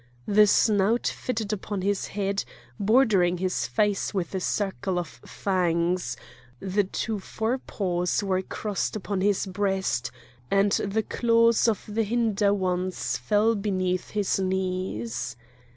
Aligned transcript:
The 0.25 0.47
snout 0.47 1.05
fitted 1.05 1.53
upon 1.53 1.83
his 1.83 2.07
head, 2.07 2.43
bordering 2.79 3.37
his 3.37 3.67
face 3.67 4.15
with 4.15 4.33
a 4.33 4.39
circle 4.39 4.97
of 4.97 5.07
fangs; 5.23 6.17
the 6.59 6.83
two 6.85 7.19
fore 7.19 7.59
paws 7.59 8.23
were 8.23 8.41
crossed 8.41 8.95
upon 8.95 9.21
his 9.21 9.45
breast, 9.45 10.09
and 10.49 10.71
the 10.71 11.03
claws 11.03 11.67
of 11.67 11.85
the 11.87 12.01
hinder 12.03 12.51
ones 12.51 13.15
fell 13.19 13.53
beneath 13.53 14.09
his 14.09 14.39
knees. 14.39 15.35